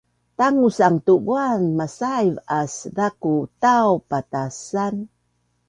Tangusang 0.37 0.97
tu 1.05 1.13
buan 1.25 1.61
masaiv 1.77 2.33
aas 2.57 2.73
zaku 2.95 3.35
tau 3.63 3.91
patasan 4.09 4.95